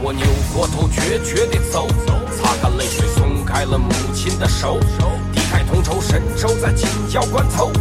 [0.00, 0.24] 我扭
[0.54, 1.88] 过头，决绝地走，
[2.36, 4.78] 擦干泪水，松开了母亲的手，
[5.32, 7.72] 低开同仇，神州在紧要关头，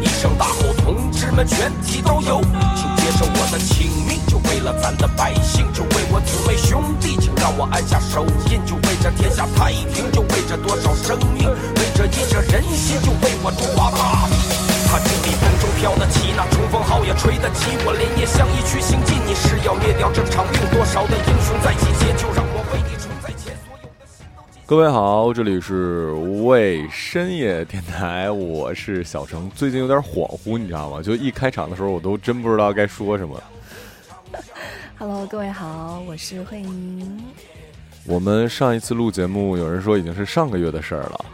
[0.00, 2.40] 一声大吼，同志们全体都有，
[2.76, 14.73] 请接受我的请命，就为了咱的百姓，就为我姊妹兄弟，请让我按下手印，就为这天下太平，就为这多少生命，为这一这人心，就为我中华大地。
[14.94, 17.76] 他执笔风中飘得起，那冲锋号也吹得起。
[17.84, 20.60] 我连夜向一去行进，你是要灭掉这场病。
[20.70, 23.58] 多少的英雄在集结，就让我为你冲在前。
[23.66, 29.50] 所有的心都各位好，这里是无畏深夜电台，我是小程。
[29.50, 31.02] 最近有点恍惚，你知道吗？
[31.02, 33.42] 就一开场的时候，我都真不知道该说什么。
[34.96, 37.20] Hello，各位好，我是慧宁。
[38.06, 41.24] 我们上一次录节目，有人说已经是上个月的事儿了，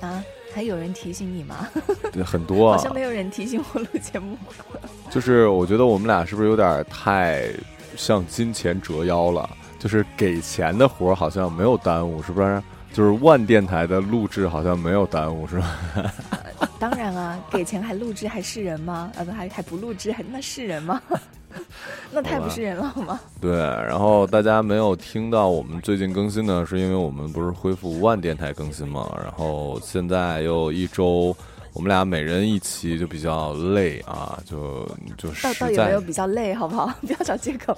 [0.00, 0.24] 啊，
[0.56, 1.68] 还有人提醒你吗？
[2.10, 2.94] 对很多啊好像。
[2.94, 4.34] 没有人提醒我录节目。
[5.12, 7.46] 就是我觉得我们俩是不是有点太
[7.94, 9.46] 向金钱折腰了？
[9.78, 12.62] 就是给钱的活儿好像没有耽误，是不是？
[12.90, 15.76] 就是万电台的录制好像没有耽误，是吧？
[16.80, 19.12] 当然啊，给钱还录制还是人吗？
[19.18, 20.98] 啊不，还还不录制还那是人吗？
[22.12, 23.20] 那太不是人了好吗？
[23.40, 29.06] 对，然后大家没有听到我们最近更新呢，是因为我们不是恢复万电台更新嘛？
[29.22, 31.36] 然后现在又一周，
[31.76, 34.88] 我们俩每人一期就比较累啊，就
[35.18, 36.90] 就是倒倒也没有比较累，好不好？
[37.02, 37.76] 不要找借口，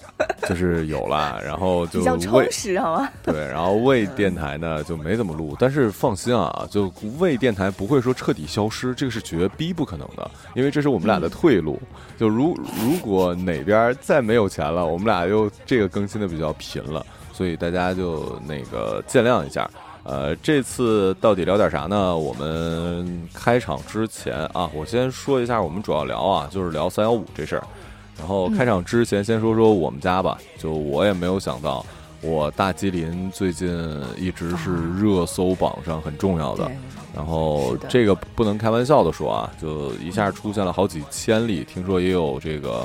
[0.48, 3.08] 就是有了，然后就比较充实，好吗？
[3.24, 11.76] 对，然后为电台呢就没怎么录，但是放心啊，就为电台不会说彻底消失，这个是绝逼不可能的，因为这是我们俩的退路。
[12.16, 19.68] 就如如果哪边再没有钱了，我们俩又这个更新的比较频了，所以大家就那个见谅一下。
[20.08, 22.16] 呃，这次到底聊点啥呢？
[22.16, 27.62] 我们开场之前啊，我先说一下，我们主要聊啊，就是聊三幺五这事儿。
[28.18, 30.38] 然后开场之前，先说说我们家吧。
[30.56, 31.84] 就我也没有想到，
[32.22, 33.68] 我大吉林最近
[34.16, 36.64] 一直是热搜榜上很重要的。
[36.64, 36.76] 对，
[37.14, 42.82] 然后这个不能开玩笑的说啊，就一下出现了好几千例，听说也有这个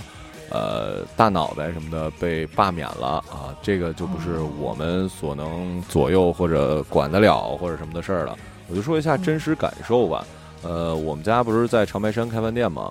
[0.53, 8.37] 呃大脑袋什么的被罢免了啊，这个就不是我们所能左右或者管得了或者什么的事儿了。
[8.69, 10.25] 我就说一下真实感受吧。
[10.61, 12.89] 呃，我们家不是在长白山开饭店吗？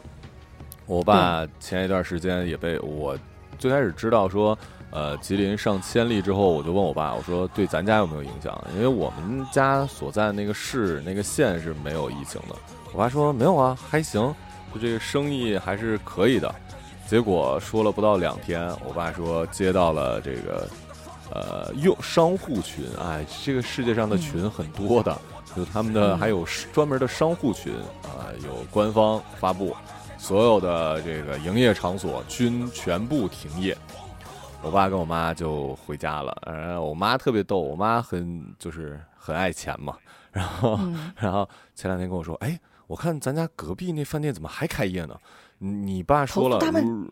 [0.84, 3.16] 我爸前一段时间也被我
[3.58, 4.58] 最开始知道说，
[4.90, 8.62] 呃，吉林上千例之后，我就问我爸，我说对咱家有没有影响？
[8.74, 12.56] 因为我们家所在那个市那个县是没有疫情的。
[12.92, 14.34] 我爸说没有啊，还行，
[14.74, 16.54] 就这个生意还是可以的。
[17.12, 20.66] 结果说了不到两天，我爸说接到了这个
[21.30, 25.14] 呃用商户群，哎，这个世界上的群很多的，
[25.54, 26.42] 就他们的还有
[26.72, 27.74] 专门的商户群
[28.04, 29.76] 啊、有官方发布，
[30.16, 33.76] 所有的这个营业场所均全部停业。
[34.62, 39.98] 我爸跟我妈就回家了，呃，我妈特别逗，我妈很就是很爱钱嘛，
[40.30, 45.14] 然后、嗯然后前两天跟我说，哎，我看咱家隔壁那饭店怎么还开业呢？
[45.62, 47.08] 你 你爸说了头发大如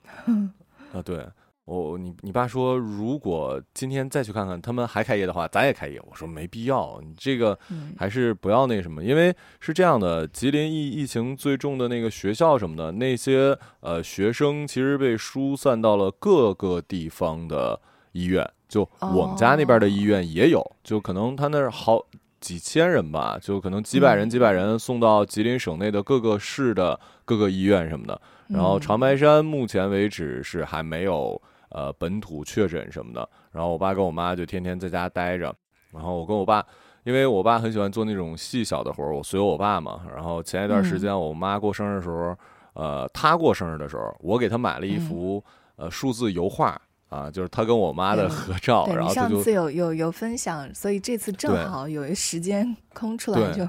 [0.93, 1.25] 啊，对
[1.67, 6.03] 我你你爸说，如果今天再去看看他们还开业的话，咱也开业。
[6.11, 7.95] 我说没必要，你这个嗯。
[7.97, 17.81] 还是不要那什么，因为是这样的，吉林疫疫情最重的那个学校什么的，那些呃学生其实被疏散到了各个地方的
[18.13, 22.05] 医院，就我们家那边的医院也有，就可能他那儿好
[22.41, 28.21] 几千人吧，就可能几百人嗯几百人送到吉林省内的各个市的各个医院什么的。
[28.49, 33.29] 然后嗯长白山目前为止是还没有呃本土确诊什么的。
[33.53, 35.55] 然后我爸跟我妈就天天在家待着。
[35.93, 36.65] 然后我跟我爸，
[37.05, 40.01] 因为我爸很喜欢做那种细小的活儿，我随我爸嘛。
[40.15, 42.37] 然后前一段时间我妈过生日的时候，
[42.75, 45.45] 呃，她过生日的时候，我给她买了一幅、
[45.77, 46.81] 呃数字油画
[47.11, 53.69] 啊，就是他跟我妈的合照，然后她就次有有有分享，所以这次正好有一时间空出来就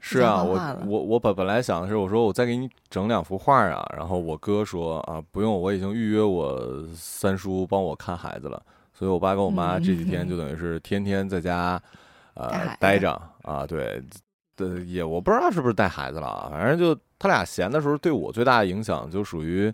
[0.00, 8.62] 是啊，我我我本本来想的是，我说我再给你整两幅画啊，然后我哥说啊，不用，我已经预约我三叔帮我看孩子了，
[8.92, 10.36] 所以我爸跟我妈这几天就。
[10.36, 11.80] 等于是天天在家
[12.34, 13.12] 带呃待着
[13.42, 14.02] 啊，对，
[14.56, 19.72] 对，也我不知道是不是带孩子了啊，反正就他俩闲的时候，对我最大的影响就属于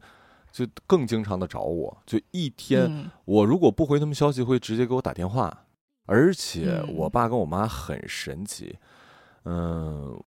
[0.66, 5.66] 就更经常的找我，就一天、嗯我如果不回他们消息，会直接给我打电话。
[6.06, 8.76] 而且嗯我爸跟我妈很神奇，
[9.44, 10.20] 嗯，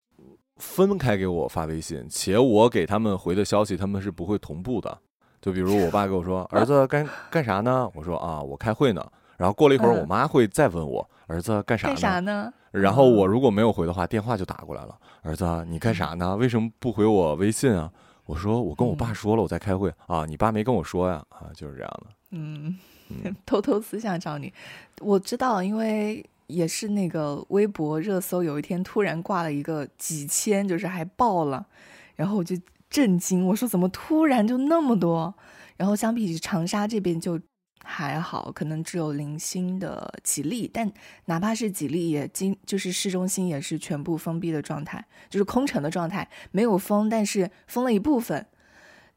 [0.58, 4.98] 分开给我发微信，且我给他们回的消息，他们是不会同步的。
[5.40, 9.04] 就比如我爸跟我说：“儿子干干啥呢？”我说：“啊，我开会呢。”
[9.36, 12.52] 然后过了一会儿，嗯我妈会再问我：“儿子干啥干？”啥呢？
[12.70, 14.96] 然后我如果没有回的话，电话就打过来了。
[15.22, 16.36] 儿子，你干啥呢？
[16.36, 17.90] 为什么不回我微信啊？
[18.30, 20.24] 我说我跟我爸说了，我在开会啊。
[20.24, 21.20] 你爸没跟我说呀？
[21.30, 22.06] 啊，就是这样的。
[22.30, 22.78] 嗯，
[23.44, 24.52] 偷偷私下找你。
[25.00, 31.66] 我知道，因为也是那个微博热搜，有一天突然挂了一个几千，就是还爆了，
[32.14, 32.56] 然后我就
[32.88, 35.34] 震惊，我说怎么突然就那么多？
[35.76, 37.40] 然后相比长沙这边就
[37.84, 40.90] 还好，可能只有零星的几例，但
[41.26, 48.46] 哪怕是几例，也今就是市中心也是全部封闭的状态，就是空城的状态，没有封，但是封了一部分，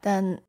[0.00, 0.40] 但。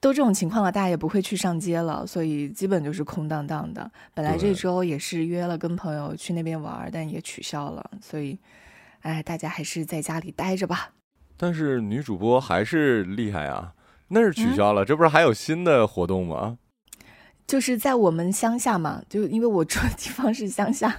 [0.00, 3.90] 都这种情况了，大家也不会去上街了，所以基本就是空荡荡的。
[4.12, 7.90] 本来这周也是约了跟朋友去那边玩，但也取消了。
[8.02, 8.38] 所以，
[9.00, 10.90] 哎，大家还是在家里待着吧。
[11.38, 13.72] 但是女主播还是厉害啊，
[14.08, 16.58] 那是取消了，这不是还有新的活动吗？
[17.46, 20.98] 就是在我们乡下嘛，就因为我住的地方是乡下，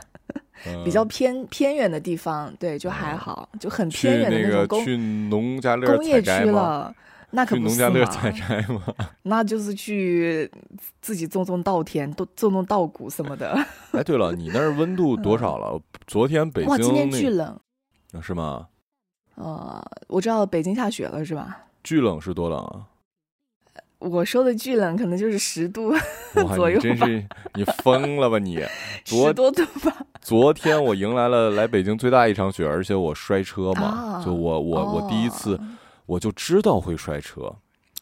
[0.84, 6.94] 比较偏偏远的地方，对，就还好，就很偏远的那种工去农家乐工业区了。
[7.32, 8.82] 那可不是农家乐采摘吗？
[9.24, 10.50] 那就是去
[11.02, 13.52] 自己种种稻田，都种种稻谷什么的。
[13.92, 15.78] 哎，对了，你那儿温度 多少了？
[16.08, 17.60] 昨天北京哇，今天巨冷，
[18.22, 18.68] 是吗？
[19.34, 21.66] 呃，我知道北京下雪了，是吧？
[21.84, 22.88] 巨冷是多冷啊？
[24.00, 25.94] 我说的巨冷，可能就是十度
[26.56, 26.82] 左右吧。
[26.82, 28.60] 真是你疯了吧你？
[29.06, 30.06] 十多度吧。
[30.22, 35.60] 昨天我迎来了来北京最大一场雪，而且我摔车嘛，就我我我第一次。
[36.08, 37.52] 我就知道会摔车，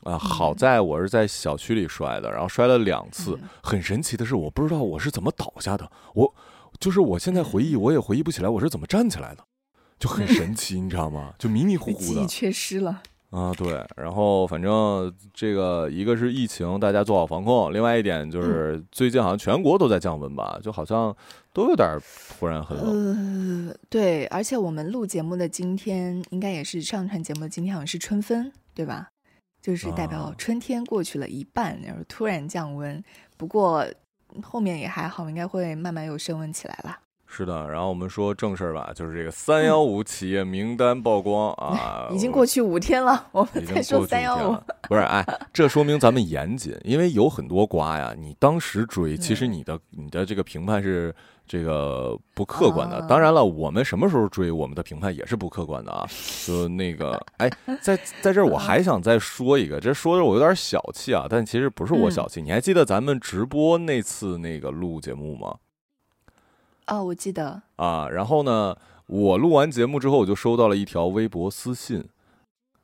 [0.04, 3.40] 啊，好在我是在小区里摔的，然后摔了两次。
[3.62, 6.36] 很神奇的是，我不知道我是怎么倒下的，我
[6.81, 9.45] 就是我现在回忆我也回忆不起来我是怎么站起来的，
[9.98, 11.34] 就很神奇，你知道吗？
[11.40, 13.01] 就迷迷糊糊的，记忆缺失了。
[13.33, 21.15] 啊，对，然后反正这个一个是疫情，大家做好防控；另外一点就是最近好像全国都在降温吧，就好像
[21.51, 21.97] 都有点
[22.38, 23.68] 突然很冷。
[23.68, 29.09] 呃，对，而且我们录节目的今天，应该也是上传节目的今天，好像是春分，对吧？
[29.63, 33.03] 就是代表春天过去了一半，然后突然降温。
[33.35, 33.83] 不过
[34.44, 37.00] 后面也还好，应该会慢慢又升温起来了。
[37.35, 44.56] 是的，然后我们说正事儿吧，就是这个三幺五企业名单曝光啊， 已经过去五天了， 我们再说三幺五，
[44.88, 51.13] 不是，哎，这说明咱们严谨，因为有很多瓜呀，你当时追， 其实你的你的这个评判是
[51.47, 53.01] 这个不客观的。
[53.09, 56.07] 当然了，我们什么时候追，我们的评判也是不客观的啊。
[56.45, 57.50] 就那个，哎，
[57.81, 62.41] 在在这儿我还想再说一个，这说的我有点小气啊，但其实不是我小气。
[62.41, 65.56] 你还记得咱们直播那次那个录节目吗？
[66.88, 68.75] 哦，我记得啊，然后呢，
[69.07, 72.06] 我录完节目之后，我就收到了一条微博私信，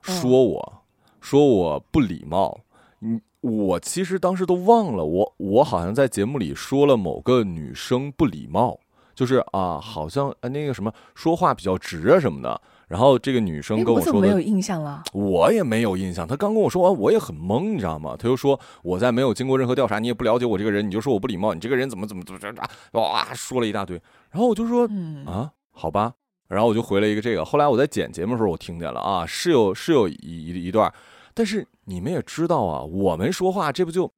[0.02, 0.84] 说我
[1.20, 2.62] 说我不礼貌。
[3.02, 8.80] 嗯，我其实当时都忘了，我我好像在节目里说了某个女生不礼貌，
[9.16, 12.62] 就是啊，好像那个什么说话比较直啊什么的。
[12.90, 15.04] 然后这个女生跟我说的，没有印象了。
[15.14, 16.28] 我也没有印象。
[16.28, 18.16] 她刚跟我说完，我也很懵，你知道吗？
[18.18, 22.52] 她又说我在没有经过任何调查，你也不了解我这个人，你就说我不礼貌，你这个人怎么怎么怎么着？
[22.94, 23.96] 哇，说了一大堆。
[24.32, 26.14] 然后我就说，嗯啊，好吧。
[26.48, 27.46] 然后我就回了一个这个。
[27.46, 30.92] 后来我在剪节目的时候，我听见了啊，是有是有一一段。
[31.36, 34.12] 但是你们也知道啊，我们说话这不就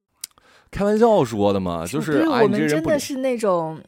[0.70, 1.84] 开玩笑说的吗？
[1.86, 3.78] 就是我们真的是那种，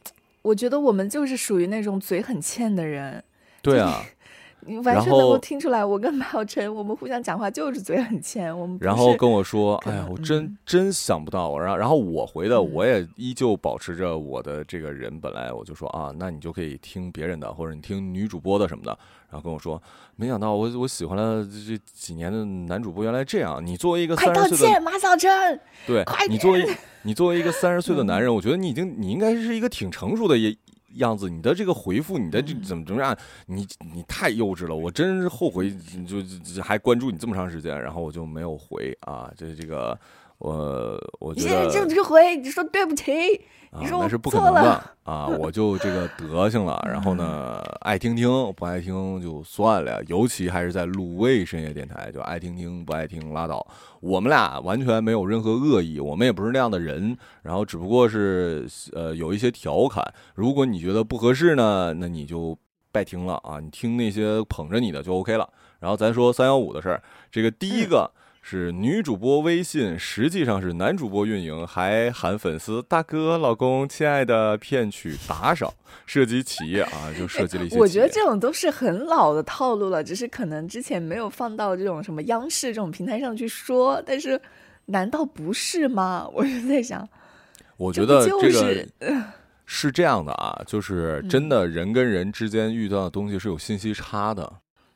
[0.43, 3.23] 我觉得我们就是属于那种嘴很欠的人。
[3.63, 4.03] 对啊。
[4.67, 8.57] 你完全能够听出来，我跟马小晨，我们互相讲话就是嘴很欠。
[8.57, 15.19] 我们然后跟我说：“哎呀，我真真想不到。”然后，然后我回的，我也依旧保持着我的这个人。
[15.19, 18.97] 本来我就说啊，那你就可以听别人的，或者你听女主播的什么的。
[19.29, 19.81] 然后跟我说，
[20.15, 23.63] 没想到我我喜欢了这几年的男主播原来这样。
[23.65, 26.67] 你作为一个三十岁的马小晨，对，你作为
[27.03, 30.55] 你作为一个三十岁的男人，我觉得你已经你应该是一个挺成熟的也。
[30.95, 33.15] 样子，你的这个回复，你的这怎么怎么样？
[33.47, 35.73] 你你太幼稚了，我真是后悔，
[36.05, 39.97] 就还关注你这么长时间，然后我就没有回啊，这这个。
[40.37, 43.11] 我我觉得就这回，你说对不起，
[43.79, 45.27] 你说那是不可能的啊！
[45.27, 50.03] 我就这个德行了，然后呢，爱听听，不爱听就算了。
[50.07, 53.65] 尤其还是在卤味深夜电台，就爱听听，不爱听拉倒。
[54.01, 57.17] 我们俩完全没有任何恶意，我们也不是那样的人。
[57.41, 60.03] 然后只不过是呃有一些调侃。
[60.35, 62.57] 如果你觉得不合适呢，那你就
[62.91, 63.59] 别听了啊！
[63.61, 65.49] 你听那些捧着你的就 OK 了。
[65.79, 67.01] 然后咱说三幺五的事儿，
[67.31, 68.11] 这个第一个。
[68.47, 75.73] 是女主播微信，实际上是男主播运营，还喊粉丝大哥、老公、亲爱的骗取打赏，
[76.05, 77.75] 涉及企业啊，就涉及了一些。
[77.75, 83.99] 我觉得这种都是很老的套路了，只是可能之前没有放到这种什么央视这种平台上去说。
[84.05, 84.39] 但是，
[84.85, 86.29] 难道不是吗？
[86.31, 87.09] 我就在想，
[87.77, 88.85] 我觉得这个
[89.65, 94.53] 是这样的啊，就是真的人跟人之间遇到的东西是有信息差的。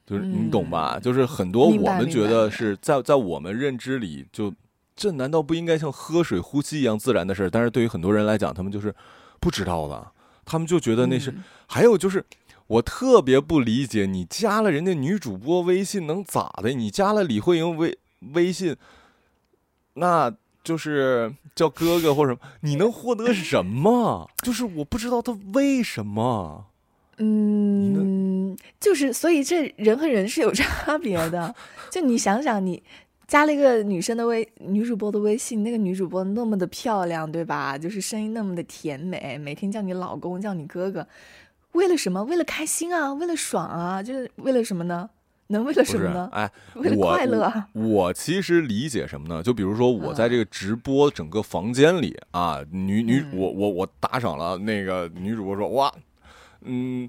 [0.09, 0.99] 就是你懂吧？
[0.99, 4.51] 就是很多我们觉得是在在我们认知里就
[4.95, 7.49] 这难道不应该像喝水、呼吸一样自然的事儿？
[7.49, 8.93] 但是对于很多人来讲，他们就是
[9.39, 10.11] 不知道的，
[10.43, 11.31] 他们就觉得那是。
[11.67, 12.25] 还有就是，
[12.65, 16.71] 我特别不理解，你加了人家女主播微信能咋的？
[16.71, 17.95] 你加了李慧莹微
[18.33, 18.75] 微信，
[19.93, 24.27] 那就是叫哥哥或者什么，你能获得什么？
[24.43, 26.65] 就是我不知道他为什么。
[27.21, 27.93] 嗯，
[28.79, 31.53] 就是所以这人和人是有差别的。
[31.91, 32.83] 就你想想你。
[33.27, 37.77] 加了一个女生的微女主播的微信，那个女主播那么的漂亮，对吧？
[37.77, 41.07] 就是声音那么的甜美，每天叫你老公，叫你哥哥，
[41.73, 42.23] 为了什么？
[42.23, 45.07] 为了开心啊，为了爽啊，就是为了什么呢？
[45.49, 46.27] 能为了什么呢？
[46.31, 47.53] 哎，为了快乐。
[47.73, 49.43] 我其实理解什么呢？
[49.43, 55.93] 就比如说我在这个直播整个房间里啊，女女，我我我打赏了那个女主播说哇，
[56.61, 57.07] 嗯，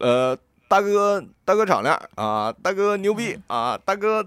[0.00, 0.34] 呃，
[0.68, 4.24] 大哥大哥敞亮啊，大哥牛逼啊，大哥。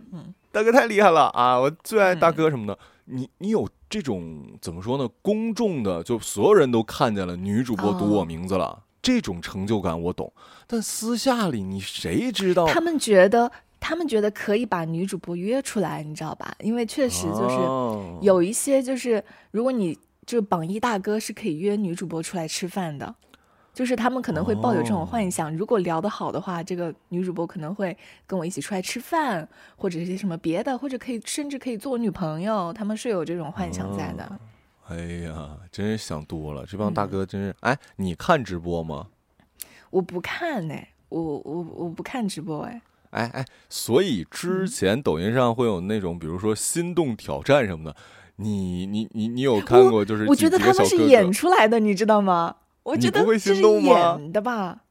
[0.53, 1.57] 大哥太厉害了啊！
[1.57, 2.77] 我最爱大哥什么的。
[3.05, 5.07] 你你有这种怎么说呢？
[5.21, 10.29] 公众的，就所有人都看见了女主播读我名字了，这种成就感我懂。
[10.67, 12.65] 但私下里你谁知道？
[12.67, 16.53] 他们觉得他们觉得可以把女主播约出来，你知道吧？
[16.59, 17.55] 因为确实就是
[18.21, 23.15] 有一些就是，如果你就榜一大哥是可以约女主播出来吃饭的。
[23.81, 27.97] 就是他们可能会抱有这种幻想，如果聊得好的话，这个女主播可能会
[28.27, 32.71] 跟我一起出来吃饭，或者是些什么别的，或者可以甚至可以做我女朋友。
[32.71, 34.39] 他们是有这种幻想在的。
[34.87, 37.55] 哎呀，真是想多了，这帮大哥真是。
[37.61, 39.07] 哎，你看直播吗？
[39.89, 40.75] 我不看呢，
[41.09, 42.79] 我我我不看直播哎。
[43.09, 47.97] 哎哎，所以之前抖音上会有那种，比如说心动挑战什么的，
[48.35, 50.05] 你你你你有看过？
[50.05, 52.57] 就是我觉得他们是演出来的，你知道吗？
[52.83, 54.81] 我觉得这是演的吧？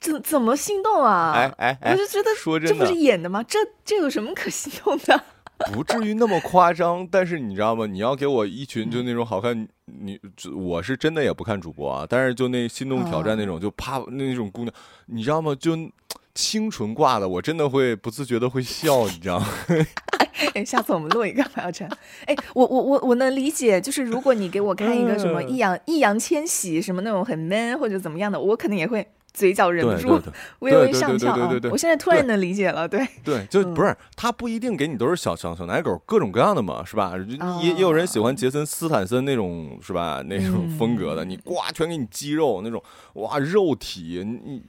[0.00, 1.32] 怎怎么心动啊？
[1.34, 1.92] 哎哎哎！
[1.92, 3.42] 我就觉得说这不是演的吗？
[3.42, 5.24] 这这有什么可心动的？
[5.72, 7.86] 不至于那么夸张，但是你知道吗？
[7.86, 10.20] 你要给我一群就那种好看你，
[10.54, 12.04] 我是真的也不看主播啊。
[12.08, 14.74] 但是就那心动挑战那种，就啪那种姑娘，
[15.06, 15.54] 你知道吗？
[15.54, 15.76] 就
[16.34, 19.46] 清纯挂的，我真的会不自觉的会笑，你知道吗？
[20.54, 21.88] 哎，下次我们录一个姚晨。
[22.26, 30.20] 哎，我我我我能理解，就是如果你给我看一个什么易烊易烊千玺什么那种很 man 或者怎么样的，我肯定也会嘴角忍不住
[30.58, 31.50] 微微上翘啊。
[31.70, 37.14] 我现在突然能理解了，对对，就不是他不一定给你都是小小小奶狗，各种各样的嘛，是吧？
[37.62, 40.20] 也也有人喜欢杰森斯坦森那种，是吧？
[40.26, 42.82] 那种风格的，你呱全给你肌肉那种，
[43.14, 44.62] 哇，肉体你。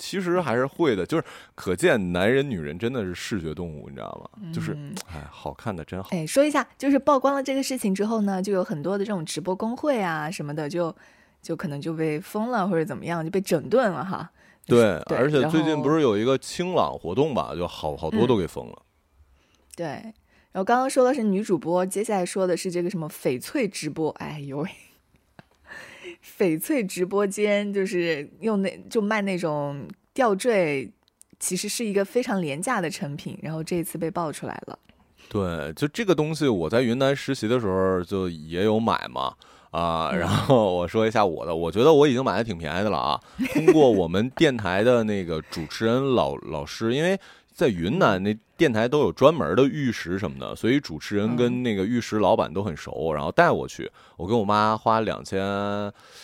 [0.00, 1.22] 其实还是会的，就是
[1.54, 4.50] 可见男人女人真的是视觉动物，你知道吗？
[4.52, 4.76] 就是
[5.06, 6.08] 哎，好看的真好。
[6.12, 10.96] 哎，说一下，就是曝光了这个事情之后呢，就有很多的这种直播工会啊什么的，就
[11.42, 14.30] 就可能就被封了或者怎么样，就被整顿了哈。
[14.66, 18.82] 对，而且最近不是有一个清朗活动吧，就好好多都给封了。
[19.76, 24.70] 对，然后刚刚说的是女主播，接下来说的是这个什么翡翠直播，哎呦喂。
[26.22, 30.90] 翡翠直播间就是用那就卖那种吊坠，
[31.38, 34.78] 其实是一个非常廉价的成品，然后这一次被爆出来了。
[35.28, 39.34] 对，就这个东西，我在云南实习的时候就也有买嘛，
[39.70, 43.20] 啊，然后我说一下我的，我觉得我已经买的挺便宜的了啊。
[43.52, 47.18] 通过我们电台的那个主持人老老师，因为。
[47.60, 53.92] 在云南那电台都有专门的玉石什么的，所以主持人跟那个玉石老板都很熟，然后带我去。
[54.16, 55.38] 我跟我妈花两千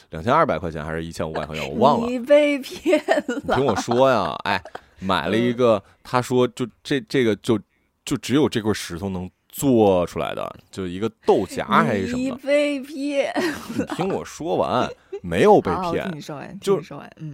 [0.09, 2.07] 两千二百块钱还是一千五百块钱，我忘了。
[2.09, 3.55] 你被骗了。
[3.55, 4.64] 听我说呀，哎，
[4.99, 7.61] 买了一个，他说就这这个就
[8.02, 12.18] 就只有这块石头能做出来的，就一个豆荚还是什么？
[12.18, 13.32] 你被骗。
[13.76, 14.88] 你听我说完。
[15.22, 16.20] 没有被骗，
[16.60, 16.78] 就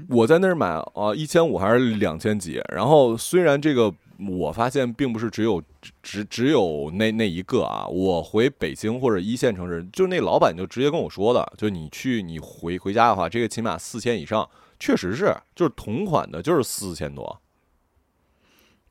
[0.08, 2.62] 我在那儿买啊，一千五还是两千几？
[2.72, 3.92] 然后虽然这个
[4.30, 5.60] 我发现并不是只有
[6.00, 14.48] 只只有那那一个啊，我回北京或者一线城市，就那老板就直接跟我说的，就你去你回回家的话，这个起码四千以上，
[14.78, 17.42] 确实是，就是同款的，就是四千多。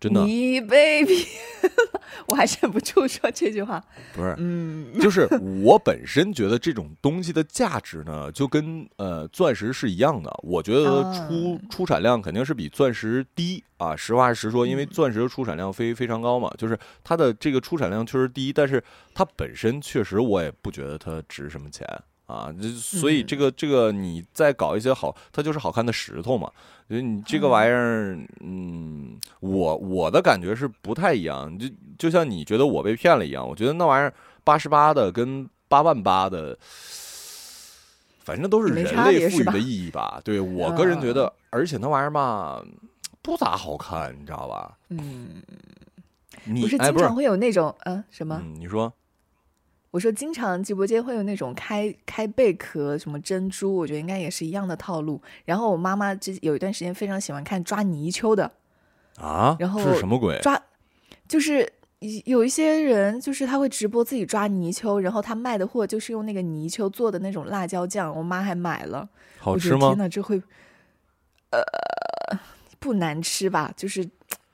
[0.02, 1.16] 真的，你被骗
[1.62, 3.82] 了，我还忍不住说这句话。
[4.16, 5.28] 不是，嗯，就是
[5.64, 10.36] 我本身觉得这种东西的价值呢，就跟呃钻石是一样的。
[10.42, 21.88] 我觉得出出产量肯定是比钻石低啊，实话实说，因为钻石的出产量非非常高嘛，就是它的这个出产量确实低，但是它本身确实我也不觉得它值什么钱。
[22.32, 26.50] 啊，所以这个这个你再搞一些好，它就是好看的石头嘛。
[26.88, 31.58] 所以你这个玩意儿，嗯，我我的感觉是不太一样。
[31.58, 36.58] 就就像你觉得我被骗了一样，我觉得那玩意儿八十八的跟八万八的，
[38.20, 40.20] 反正都是人类赋予的意义吧。
[40.24, 42.62] 对我个人觉得，而且那玩意儿吧，
[43.22, 44.78] 不咋好看，你知道吧？
[44.90, 45.42] 嗯，
[46.44, 48.42] 你不是经常会有那种嗯什么？
[48.58, 48.92] 你说。
[49.92, 55.22] 我说经常直播间会有那种开开贝壳什么珍珠，我觉得应该也是一样的套路。
[55.46, 58.50] 然后我妈妈之有一段时间非常喜欢看抓泥鳅的
[59.18, 60.40] 啊，然后是什么鬼？
[60.42, 60.60] 抓，
[61.28, 61.70] 就是
[62.26, 69.08] 有一些人就是他会直播自己抓泥鳅，然后他卖的货就是用那个泥鳅做的那种辣椒酱，我妈还买了，
[69.40, 69.90] 好吃吗？
[69.90, 70.42] 天呐，这会，
[71.52, 71.62] 呃，
[72.80, 73.74] 不难吃吧？
[73.76, 74.10] 就是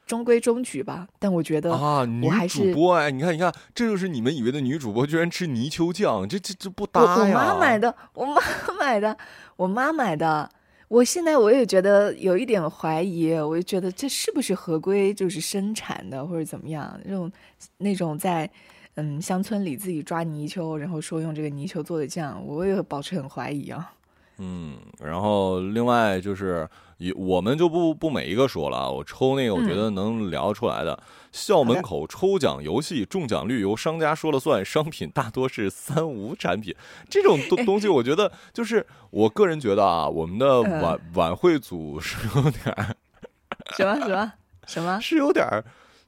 [0.08, 1.08] 中规中矩吧。
[1.20, 7.38] 但我觉得啊，女主播哎，你看你看，这就是你们以为的女主播，居然吃泥鳅酱，这这这不搭呀！
[7.38, 8.42] 我妈买的，我妈
[8.80, 9.16] 买的，
[9.58, 10.50] 我妈买的。
[10.88, 16.98] 我现在我也觉得有一点怀疑，我就觉得这是不是合规，就是生产的或者怎么样？
[17.04, 17.32] 那种
[17.78, 18.50] 那种在
[18.96, 23.92] 嗯乡村里自己抓泥鳅，然后说用这个泥鳅做的酱，我也保持很怀疑啊。
[24.40, 26.68] 嗯，然后另外就是，
[27.16, 31.02] 我们就不不每一个说了啊，我抽那个，我觉得能聊出来的。
[31.32, 36.76] 校门口抽奖游戏中奖率由商家说了算，商品大多是三无产品。
[37.10, 42.96] 这种东东西，我觉得就是我个人觉得啊，我们的晚晚会组是有点
[43.76, 44.34] 什么什么
[44.66, 45.64] 什么，是有点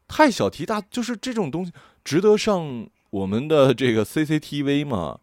[0.08, 1.72] 太小题大，就是这种东西
[2.04, 5.20] 值得上我们的这个 CCTV 吗？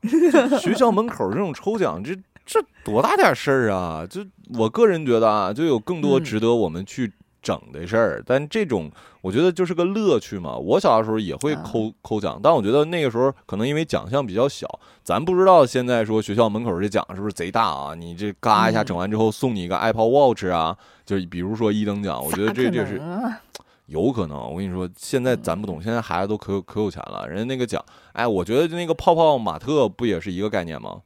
[0.60, 2.16] 学校门口这种抽奖，这。
[2.46, 4.06] 这多大点事儿啊！
[4.08, 4.24] 就
[4.54, 7.12] 我个人觉得啊，就有更多值得我们去
[7.42, 8.22] 整的事儿。
[8.24, 8.88] 但这种
[9.20, 10.56] 我觉得就是个乐趣嘛。
[10.56, 14.66] 我小的时候也会抠抠奖，但我觉得那个时候可能因为奖项比较小，
[15.02, 17.94] 咱不知道现在说学校门口这奖是不是贼大啊？
[17.96, 23.02] 你这嘎一下整完之后送你一个 Apple Watch 啊，就比如说一等奖，我觉得这这是
[23.86, 24.38] 有可能。
[24.38, 31.00] 我跟你说，现在咱不懂，现在孩子都可可有钱了，人家那个奖，哎，我觉得那个泡泡玛特不也是一个概念吗？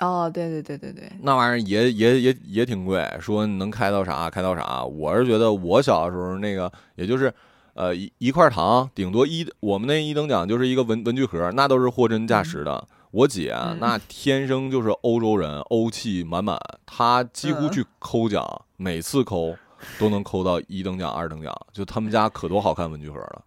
[0.00, 4.84] 哦，对对对对对，那玩意儿也也也也挺贵，说能开到啥开到啥。
[4.84, 7.32] 我是觉得我小的时候那个，也就是，
[7.74, 12.84] 呃一一块糖，顶多一我们那一等奖就是一个文文具盒，那都是货真价实的。
[13.12, 19.54] 我姐那天生就是欧洲人，欧气满满，她几乎去抠奖，每次抠
[20.00, 23.44] 都能抠到一等奖、二等奖，就他们家可多好看文具盒了。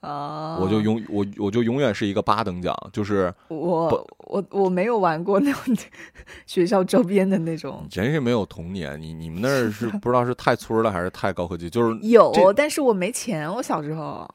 [0.00, 0.58] 啊！
[0.60, 5.76] 我就永我我就永远是一个八等奖，就是我我我没有玩过那种
[6.46, 9.00] 学校周边的那种，真是没有童年。
[9.00, 11.68] 你你们那儿是 不知道是太村了还是太高科技？
[11.68, 13.52] 就是有，但是我没钱。
[13.52, 14.28] 我小时候，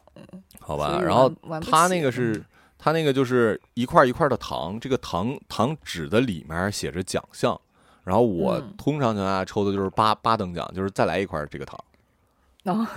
[0.60, 1.02] 好吧。
[1.02, 2.44] 然后他那个是
[2.78, 7.60] 他那个就是一块一块的糖，这个糖糖纸的里面写着奖项。
[8.04, 11.84] 然后我通常情况下抽的就是八八等奖，就是再来一块这个糖。
[12.66, 12.88] 哦，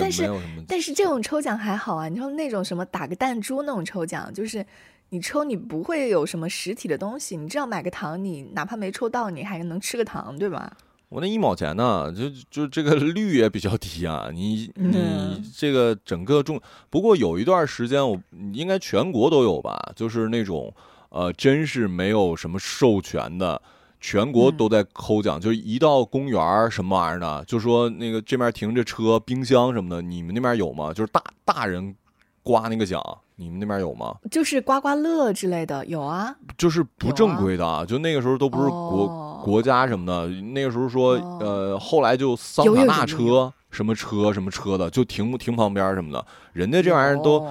[0.00, 0.30] 但是
[0.66, 4.64] 但是这种抽奖还好啊，你说那种什么打个弹珠那种抽奖，就是
[5.10, 10.72] 你抽你不会有什么实体的东西，你只要买个糖，你哪怕没抽到，你还能吃个糖，对吧？
[11.08, 18.20] 我那一毛钱呢，就就这个 率也比较低啊，你你这个整个中，不过有一段时间我
[18.52, 20.74] 应该全国都有吧，就是那种
[21.10, 23.60] 呃，真是没有什么授权的。
[24.00, 30.92] 全国都在抠奖，就是一到公园儿什么玩意儿的，就说那个这边停着车、冰箱什么的，你们那边有吗？
[30.92, 31.94] 就是大大人
[32.42, 33.02] 刮那个奖，
[33.36, 34.14] 你们那边有吗？
[34.30, 36.36] 就是刮刮乐之类的，有啊。
[36.58, 47.44] 就是不正规的，啊就那个时候都不是国国家什么的，那个时候说呃，后来就桑塔纳车什么车什么车的就停停旁边什么的，人家这玩意儿都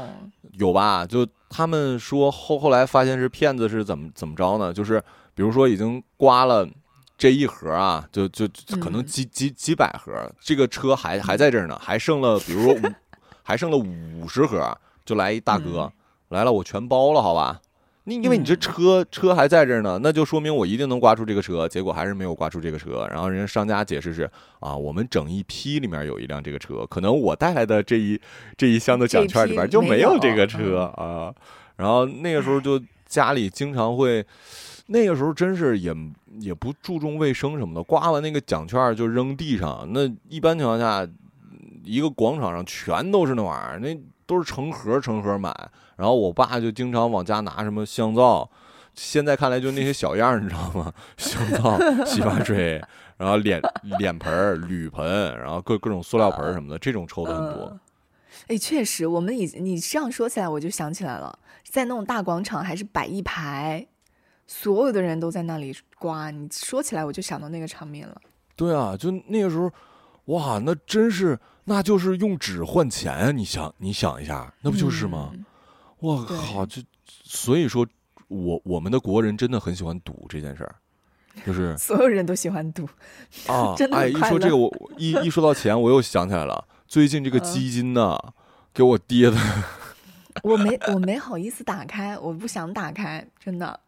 [0.54, 1.06] 有吧？
[1.06, 4.72] 就他们说后后来发现是骗子，是怎么怎么着呢？
[4.72, 5.04] 就是。
[5.36, 6.68] 比如说已经刮了
[7.18, 8.48] 这一盒啊，就就
[8.82, 12.82] 可能几几几百盒，这个车还还在这儿呢，还剩了，比如说五，
[13.44, 15.92] 还剩了五十盒，就来一大哥
[16.30, 17.62] 来了，我全包了，好吧？
[18.06, 23.08] 你因为你这车车还在这儿呢，那就说明我一定能刮出这个车，结果还是没有刮出这个车。
[23.10, 28.20] 然后人家商家解释是啊，我们整一批里面有一辆这个车，可能我带来的这一
[28.56, 31.34] 这一箱的奖券里边就没有这个车啊。
[31.78, 34.26] 然后那个时候就家里经常会。
[34.88, 35.96] 那个时候真是也
[36.40, 39.88] 也不注重卫生什么的，刮完那个奖券就扔地上。
[39.92, 41.08] 那一般情况下，
[41.84, 45.52] 一个广场上全都是那玩意儿，那都是成盒成盒买。
[45.96, 48.48] 然后我爸就经常往家拿什么香皂，
[48.94, 50.94] 现在看来就那些小样你知道吗？
[51.18, 52.80] 香皂、洗发水，
[53.18, 53.60] 然后脸
[53.98, 57.80] 脸盆、铝盆，然后各各种塑料盆什么的，这种抽的很多。
[58.48, 63.88] 哎，确实，我们以你这样说起来，我就想起来了，在那种大广场还是摆一排。
[64.48, 68.22] 所有的人都在那里刮，你说起来我就想到那个场面了。
[68.56, 69.72] 对啊，就那个时候，
[70.26, 73.32] 哇，那真是，那就是用纸换钱啊！
[73.32, 75.32] 你想，你想一下，那不就是吗？
[76.00, 77.86] 我靠，就所以说，
[78.28, 80.76] 我我们的国人真的很喜欢赌这件事儿，
[81.46, 82.88] 就是 所有人都喜欢赌
[83.48, 83.74] 啊！
[83.78, 88.18] 真的哎，一说这个，我一一说到钱，我又想起来了， 最近这个基金呢，
[88.74, 89.38] 给我跌的。
[90.44, 93.80] 我没我没好意思打开，我不想打开，真的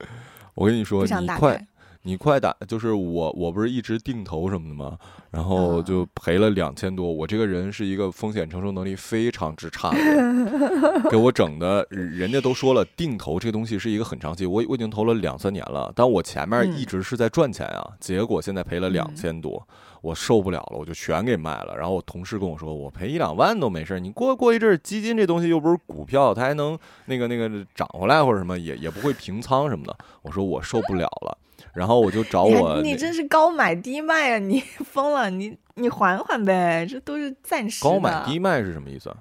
[0.58, 1.68] 我跟你说，你快。
[2.04, 4.98] 你快打，就是我我不是一直定投什么的吗？
[5.30, 7.12] 然后啊就赔了两千多。
[7.12, 19.68] 我这个人是一个风险承受能力非常之差的人，给我整的，人家都说了，定投这个东西是一个很长期，我我已经投了两三年了，但我前面嗯一直是在赚钱啊，结果现在赔了两千多。
[20.02, 21.76] 我受不了了，我就全给卖了。
[21.78, 29.96] 然后我同事跟我说，我赔一两万都没事，你过过一阵儿，基金这东西又不是股票，它还能那个那个涨回来或者什么，也也不会平仓什么的。
[30.22, 31.38] 我说我受不了了，
[31.74, 34.40] 然后我就找我你真是高买低卖啊！
[34.40, 37.84] 你 疯了，你你缓缓呗，这都是暂时。
[37.84, 39.18] 高买低卖是什么意思啊？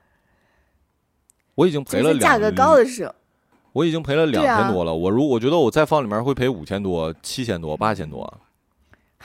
[1.54, 3.14] 我已经赔了两，价格高的时候，
[3.72, 4.94] 我已经赔了两千多了。
[4.94, 8.22] 我如我觉得我再放里面会赔五千多、七千多、八千多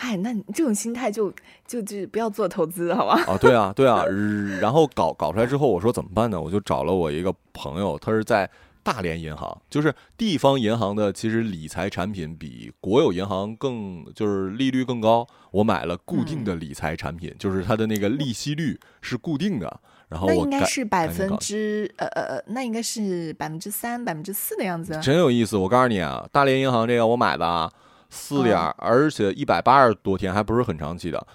[0.02, 0.08] 啊。
[0.08, 1.32] 嗨，那你这种心态就
[1.68, 3.22] 就就不要做投资，好吧？
[3.28, 4.02] 啊，对啊，对啊。
[4.08, 6.42] 呃然后搞搞出来之后，我说怎么办呢？
[6.42, 8.50] 我就找了我一个朋友，他是在
[8.82, 15.28] 大连银行，就是地方银行的，其实理财产品比国有银行更就是利率更高。
[15.52, 19.80] 我买了固定嗯的理财产品，就是它的那个利息率是固定的。
[20.10, 25.00] 然后那应该是百分之呃呃呃，那应该是百分之三、百分之四的样子。
[25.02, 25.56] 真有意思。
[25.56, 27.72] 我告诉你啊，大连银行这个我买的啊，
[28.12, 31.26] 四点、嗯而且一百八十多天，还不是很长期的，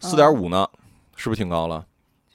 [0.00, 0.68] 四点五呢，
[1.16, 1.86] 是不是挺高了？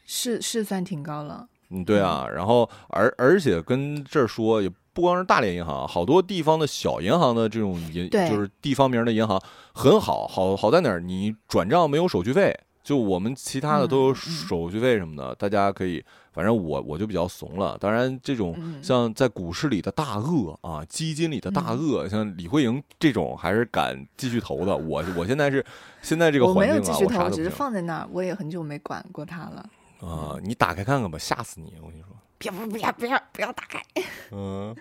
[0.05, 1.47] 是是算挺高了。
[1.69, 2.27] 嗯，对啊。
[2.27, 9.39] 然后而而且跟这儿说，也不光是大连银行，好多地方的小银行的这种银，就是地方名的银行
[9.73, 10.99] 很好，好好在哪儿？
[10.99, 12.57] 你转账没有手续费。
[12.89, 17.77] 就我们其他的都有手续费什么的，大家可以，反正我我就比较怂了。
[17.79, 24.75] 当然，这种嗯像在股市里的大鳄啊，基金里的大嗯鳄，像李慧莹这种，还是敢继续投的。
[24.75, 25.63] 我我现在是
[26.01, 29.69] 现在这个我没环境啊，有继续投，只是放在那儿，我也很久没管过它了。
[29.99, 31.75] 啊、你打开看看吧，吓死你！
[31.83, 33.79] 我跟你说，别不不要不要不要打开！
[34.33, 34.75] 嗯、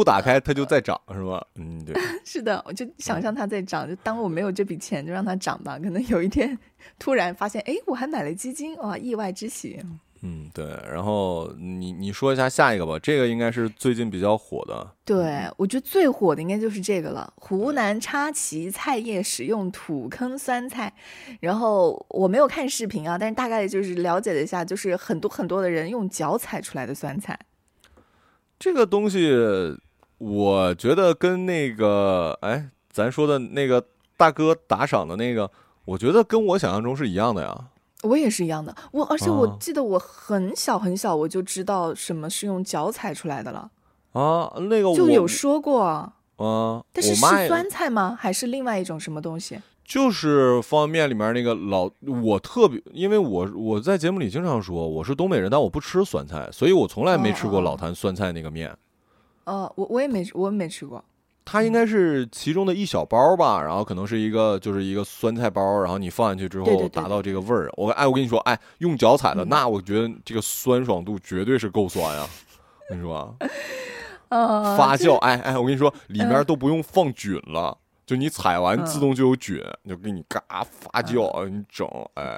[0.00, 1.46] 不打开它就在涨，是吧？
[1.56, 1.94] 嗯，对。
[2.24, 5.78] 是的，我就想象它在涨，就当我没有这笔钱，就让它涨吧。
[5.78, 6.58] 可能有一天
[6.98, 9.78] 突然发现，哎，我还买了基金，哇，意外之喜。
[10.22, 10.64] 嗯，对。
[10.90, 14.90] 然后你你说一下下一个吧，这个应该是最近比较火的。
[15.04, 17.30] 对，我觉得最火的应该就是这个了。
[17.36, 20.90] 湖南插旗菜叶使用土坑酸菜，
[21.40, 27.38] 然后我没有看视频啊，但是大概就是了解了一下，就是很多很多的人用脚踩出来的酸菜。
[28.58, 29.30] 这个东西，
[30.20, 33.82] 我觉得跟那个哎，咱说的那个
[34.18, 35.50] 大哥打赏的那个，
[35.86, 37.68] 我觉得跟我想象中是一样的呀。
[38.02, 43.70] 我也是一样的，我而且我啊记得我很小很小我就知道什么是用脚踩出来的了，
[44.12, 46.12] 啊，那个就有说过。
[46.36, 48.16] 啊，但是是酸菜吗？
[48.18, 49.58] 还是另外一种什么东西？
[49.84, 51.90] 就是方便面里面那个老，
[52.22, 58.74] 我特别，因为我我在节目里经常说我是东北人，但我不吃酸菜，所以我从来没吃过老坛酸菜那个面。
[59.50, 61.04] 呃，我我也没我也没吃过。
[61.44, 67.68] 它应该是其中的一小包吧，然后可能是一个就是一个酸菜包，然后你放进去之后达到这个味儿。
[67.76, 72.28] 我哎，我跟你说，哎，用脚踩的，嗯那我觉得这个酸爽度绝对是够酸啊。
[72.88, 73.34] 我跟你说啊，
[74.30, 77.76] 呃，发酵，哎哎，我跟你说，里面都不用放菌了，
[78.10, 82.36] 就你踩完嗯自动就有菌，就给你嘎发酵，你整，哎，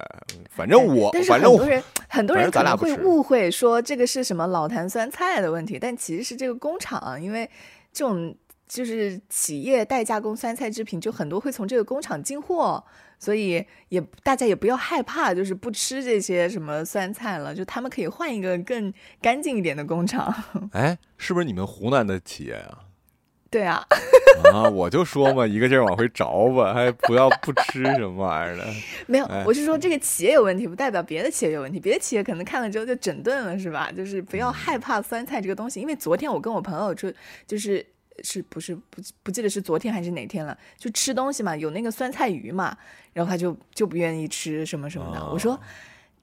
[0.51, 7.49] 反正我但是反正很多人很多人可能会误会说这个是什么老坛酸菜的问题，但其实是这个工厂，因为
[7.91, 8.37] 这种
[8.69, 12.85] 就是企业代加工酸菜制品，就很多会从这个工厂进货，
[13.19, 20.35] 所以也大家也不要害怕，就是不吃这些什么酸菜了，就他们可以换一个更干净一点的工厂。
[20.73, 22.79] 哎，是不是你们湖南的企业呀？
[23.53, 23.87] 对啊，
[24.51, 28.67] 啊，我就说嘛，一个劲儿往回找吧，还不要不吃什么玩意儿的。
[29.07, 31.79] 没有哎，我是说这个企业有问题，不代表别的企业有问题。
[31.79, 33.93] 别的企业可能看了之后就整顿了，是吧？
[33.95, 37.13] 就是不要害怕酸菜这个东西，因为昨天我跟我朋友就
[37.47, 37.85] 就是
[38.23, 42.75] 是不是不不记得是昨天还是哪天了，就吃东西嘛，有那个酸菜鱼嘛，
[43.13, 45.23] 然后他就就不愿意吃什么什么的。
[45.31, 45.61] 我说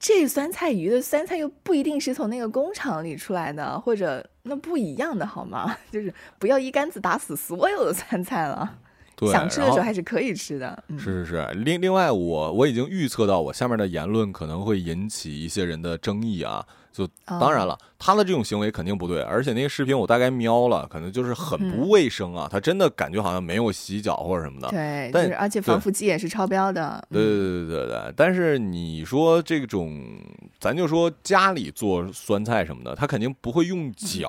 [0.00, 5.76] 这酸菜鱼的酸菜又不一定是从那个工厂里出来的，或者那不一样的好吗？
[5.90, 8.78] 就是不要一竿子打死所有的酸菜了。
[9.20, 10.82] 对，想吃的时候还是可以吃的。
[10.88, 16.66] 嗯，是是是，另另外我我已经预测到我下面的言论可能会引起一些人的争议啊。
[16.92, 24.68] 就当然了，他的这种行为肯定不对，而且那个视频我大概瞄了，可能就是很不卫生啊，他真的感觉好像没有洗脚或者什么的。
[24.70, 27.02] 对，就但是而且防腐剂也是超标的。
[27.08, 30.04] 对对对对对，但是你说这种，
[30.58, 34.28] 咱就说家里做酸菜什么的，他肯定不会用脚，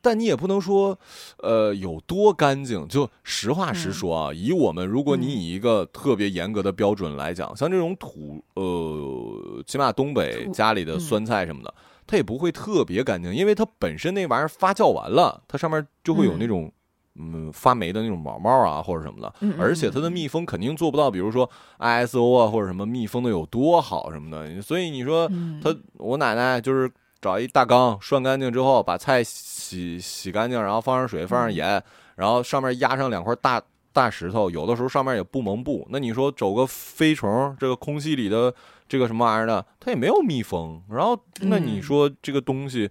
[0.00, 0.98] 但你也不能说，
[1.42, 2.88] 呃，有多干净。
[2.88, 11.00] 就实话实说啊，以我们如果你以一个特别严格的标准来讲，像这种土，呃，起码东北家里的嗯。
[11.00, 11.74] 酸菜什么的，
[12.06, 16.70] 它也不会特别干净，因为它本身那玩意儿发酵完了，它上面就会有那种
[17.16, 25.60] 嗯发霉的那种毛毛啊或者什么的，而且它的密封肯定做不到，比如说 ISO 啊或者什么密封的有多好什么的，所以你说嗯。
[25.62, 31.82] 他我奶奶就是找一大缸涮干净之后，把菜洗洗干净，然后放上水，放上盐，
[32.16, 33.60] 然后上面压上两块大
[33.92, 35.86] 大石头，有的时候上面也不蒙布。
[35.90, 38.54] 那你说走个飞虫，这个空气里的
[38.88, 40.80] 这个什么玩意儿的，它也没有密封。
[40.90, 42.90] 然后那你嗯说这个东西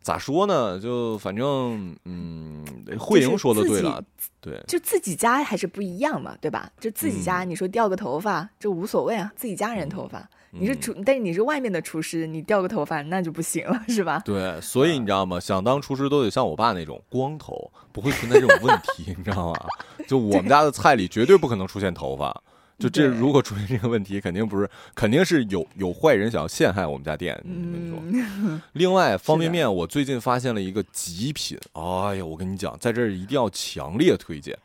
[0.00, 0.78] 咋说呢？
[0.78, 2.64] 就反正嗯，
[2.98, 4.02] 慧莹说的对了，
[4.40, 6.70] 对，就自己家还是不一样嘛，对吧？
[6.80, 10.28] 就自己嗯家，你说掉个头发，这无所谓啊，自己家人头发。
[10.54, 14.20] 你是嗯厨，但是你是外面的厨师，你掉个头发那就不行了，是吧？
[14.24, 15.40] 对，所以你知道吗？
[15.40, 19.66] 想当厨师都得像我爸那种光头，不会存在这种问题， 你知道吗？
[20.06, 22.42] 就我们家的菜里绝对不可能出现头发。
[22.78, 27.34] 就这，如果出现这个问题，肯定不是，肯定是有有坏人想要陷害我们家店。
[27.44, 34.58] 我跟你说，嗯， 另外方便面，我最近发现了一个极品，哎呀，我跟你讲，在这儿一定要强烈推荐。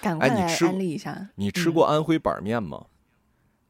[0.00, 1.28] 赶快安利一下。
[1.34, 2.84] 你吃过安徽板面吗？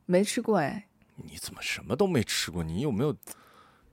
[0.05, 0.86] 没吃过哎，
[1.17, 2.63] 你怎么什么都没吃过？
[2.63, 3.15] 你有没有？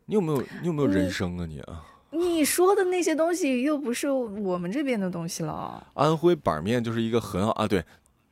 [0.06, 0.42] 你有没有？
[0.62, 1.86] 你有没有人嗯生啊你啊？
[2.12, 5.88] 你说的那些东西又不是我们这边的东西了。
[5.96, 7.84] 安徽板面就是一个很好啊，对，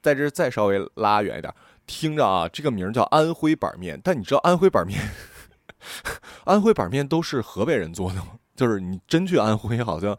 [0.04, 1.52] 在这儿再稍微拉远一点，
[1.88, 5.02] 听着啊，这个名儿叫安徽板面，但你知道安徽板面，
[6.46, 8.34] 安徽板面都是河北人做的吗？
[8.56, 10.16] 就是你真去安徽，好像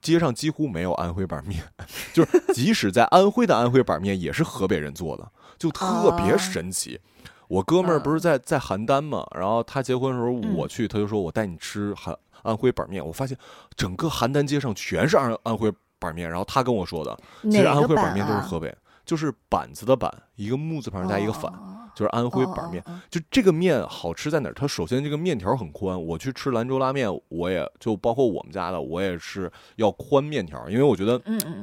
[0.00, 1.64] 街上几乎没有安徽板面，
[2.14, 7.00] 就是即使在安徽的安徽板面也是河北人做的，就特别啊神奇。
[7.48, 10.54] 我哥们儿不是嗯在在邯郸嘛，然后他结婚的时候嗯。
[10.56, 13.36] 我去，他就说我带你吃韩安徽板面，我发现
[13.76, 18.42] 整个邯郸街上全是安安徽板面，然后他跟我说的，其实安徽板面都是啊？
[18.42, 22.82] 河北，就是板子的板，一个木字旁加一个反，哦就是安徽板面。
[23.08, 24.52] 就这个面好吃在哪儿？
[24.52, 31.20] 它首先这个面条很宽，我去吃兰州拉面，我也就包括我们家的，我也是要宽面条，因为我觉得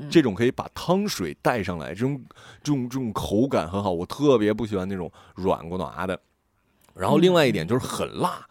[0.10, 2.22] 这种可以把汤水带上来，这种
[2.64, 6.20] 这种这种口感很好，我特别不喜欢那种软咕拿的。
[6.94, 8.46] 然后另外一点就是很辣，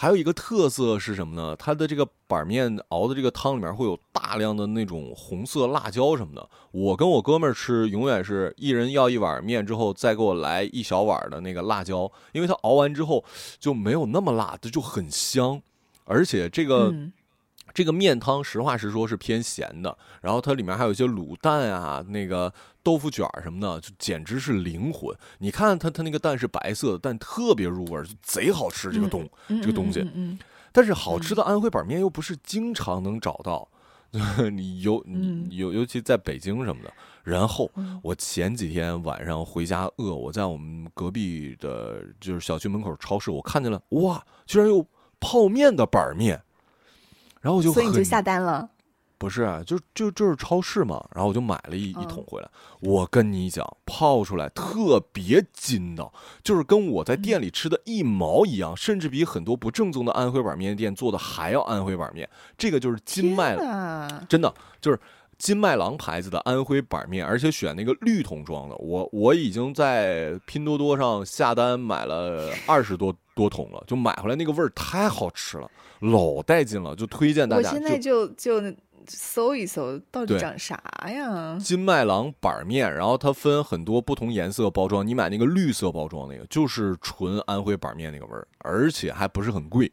[0.00, 1.54] 还有一个特色是什么呢？
[1.56, 6.48] 它的这个板面熬的这个汤里面会有大量的那种红色辣椒什么的。
[6.70, 13.22] 我跟我哥们儿吃，永远是一人要一碗面之后，再给我来一小碗的那个辣椒，因为它熬完之后
[13.58, 15.60] 就没有那么辣，它就很香。
[16.06, 16.90] 而且这个、
[17.72, 22.52] 这个面汤，实话实说是偏咸的，然后它里面还有一些卤蛋啊、那个
[22.82, 25.14] 豆腐卷儿什么的，就简直是灵魂。
[25.38, 28.90] 你看它，它那个蛋是白色的，但特别入味儿，就贼好吃。
[28.90, 30.38] 这个东、嗯这个东西，嗯嗯
[30.72, 33.68] 但是好吃的安徽板面又不是经常能找到，
[34.52, 36.92] 你尤嗯尤尤其在北京什么的。
[37.22, 44.84] 然后嗯我前几天晚上回家饿，我在我们隔壁的就是小区门口超市，我看见了，哇，居然有
[45.20, 46.42] 泡面的板面，
[47.40, 48.68] 然后我就嗯，所以你就下单了。
[49.18, 52.48] 不是啊，就就就是超市嘛，然后我就买了一一嗯桶回来。
[52.80, 56.10] 我跟你讲，泡出来特别筋道，
[56.42, 62.26] 就是跟我在店里吃的一毛一样，甚至比很多不正宗的安徽板面店做的还要安徽板面。
[62.56, 63.56] 这个就是金麦
[64.26, 64.98] 真的就是
[65.36, 68.76] 金麦郎牌子的安徽板面，而且选那个绿桶装的。
[68.76, 77.70] 我我已经在拼多多上下单买了二十多多桶了，就买回来那个味儿太好吃了，老带劲了，就推荐大家。
[77.70, 78.76] 我现在就就就
[79.08, 80.76] 搜一搜，到底长啥
[81.08, 81.58] 呀？
[81.58, 89.90] 金麦郎板面，然后它分很多不同颜色包装，你买那个绿色包装那个，就是纯安徽板面那个味儿，而且还不是很贵，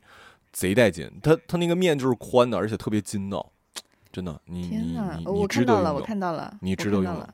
[0.52, 1.10] 贼带劲。
[1.24, 3.50] 它它那个面就是宽的，而且特别筋道，
[4.12, 7.34] 真的，你你天呐你，你值看到了，我看到了，你我值得拥有看到了，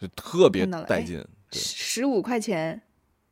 [0.00, 1.22] 就特别带劲。
[1.50, 2.80] 对十五块钱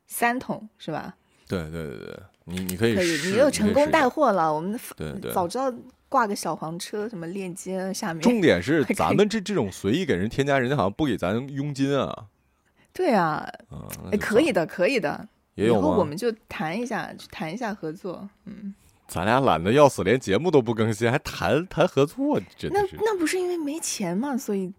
[0.06, 1.14] 三桶是吧？
[1.48, 4.32] 对对对对，你你可以可以，你又成功带货。
[4.32, 5.72] 了，我们对对早知道
[6.08, 8.22] 挂个小黄车，什么链接下面。
[8.22, 12.26] 重点是咱们这这种随意给人添加，人家好像不给咱佣金啊。
[12.92, 15.28] 对啊，嗯，哎，可以的，可以的。
[15.54, 15.80] 也有吗？
[15.80, 18.28] 以后我们就谈一下，谈一下合作。
[18.44, 18.74] 嗯，
[19.06, 22.96] 咱俩懒得要死，连节目都不更新，还谈谈合作，真那的是。
[23.00, 24.72] 那不是因为没钱嘛，所以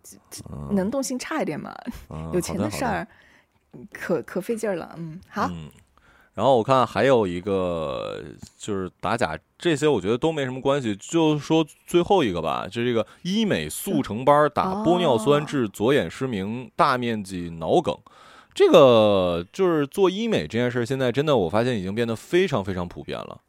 [0.49, 1.73] 嗯能动性差一点嘛。
[2.09, 3.07] 嗯有钱的事儿，
[3.93, 4.95] 可可费劲儿了。
[4.97, 5.69] 嗯，好，嗯，
[6.37, 8.23] 然后我看还有一个
[8.59, 17.97] 就是打假，这些我觉得都没什么关系，就说最后一个吧，就这个医美速成班打玻尿酸哦治左眼失明、大面积脑梗。
[18.53, 23.41] 这个就是做医美这件事儿，现在真的我发现已经变得非常非常普遍了。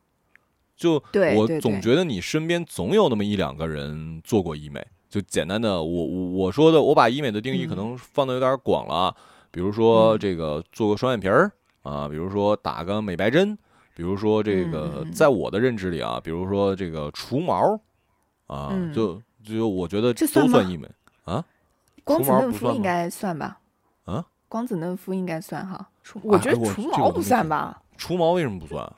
[0.75, 0.95] 就
[1.37, 4.83] 我总觉得你身边总有那么一两个人做过医美。
[5.11, 9.15] 就简单的，我我我说的，我把医美的定义可嗯能放的有点广了啊。
[9.51, 11.53] 比如说嗯这个做个双眼皮儿
[11.89, 13.57] 啊，比如说打个美白针，
[13.95, 17.81] 比如说这个，嗯在我的认知里啊，比如说这个除毛
[18.47, 20.87] 啊，嗯就就我觉得这都算医美
[21.25, 21.43] 啊。
[22.05, 23.59] 光子嫩肤应该算吧？
[24.05, 25.89] 啊，光子嫩肤应该算哈。
[26.23, 27.83] 我觉得除毛不算吧？
[27.97, 28.85] 除毛为什么不算？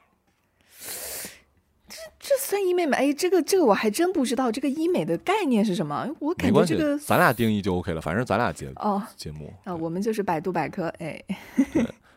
[1.89, 2.97] 这这算医美吗？
[2.97, 6.09] 哎，这个这个我还真不知道，这个医美的概念是什么？
[6.21, 8.01] 我感觉这个咱俩定义就 OK 了。
[8.01, 11.21] 反正咱俩节哦节目，啊，我们就是百度百科，哎，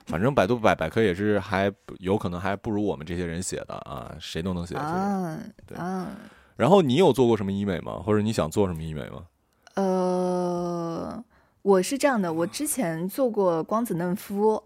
[0.06, 4.76] 反正百度百百科也是还有可能还不如我们这些人写的啊，谁都能写。
[4.76, 6.08] 其实啊对啊，
[6.56, 8.02] 然后你有做过什么医美吗？
[8.06, 9.24] 或者你想做什么医美吗？
[9.76, 11.24] 呃，
[11.62, 14.64] 我是这样的，我之前做过光子嫩肤，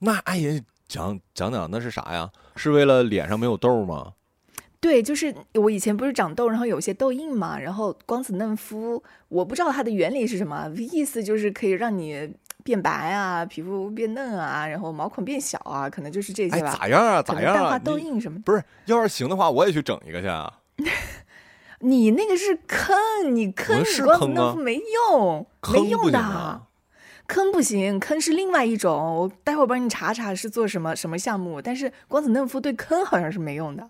[0.00, 2.30] 那哎呀，讲讲讲那是啥呀？
[2.54, 4.12] 是为了脸上没有痘吗？
[4.80, 12.32] 对，就是我以前不是长痘，然后有些痘印嘛，然后光子嫩肤，我不知道它的原理是什么，意思就是可以让你
[12.68, 16.76] 变白啊，皮肤变嫩啊，然后毛孔变小啊，可能就是这哎，些吧。
[16.78, 17.22] 咋样啊？
[17.22, 17.78] 咋样啊淡化？
[17.78, 18.38] 痘印什么。
[18.42, 20.52] 不是，要是行的话，我也去整一个去啊。
[21.80, 22.94] 你那个是坑，
[23.34, 26.60] 你坑你光子嫩肤没用，没用的。
[27.26, 31.62] 坑不行，坑是另外一种，我待会儿帮你查查是做什么什么项目。
[31.62, 33.88] 但是光子嫩肤对坑好像是没用的，那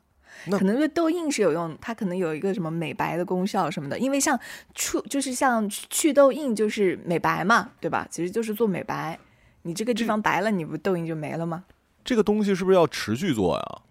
[0.50, 3.98] 可能对痘印是有用，它可能有一个什么美白的功效什么的。
[3.98, 4.38] 因为像
[4.74, 8.06] 出就是像祛痘印就是美白嘛，对吧？
[8.10, 9.18] 其实就是做美白，
[9.62, 11.64] 你这个地方白了，你不痘印就没了吗？
[12.04, 13.82] 这个东西是不是要持续做呀？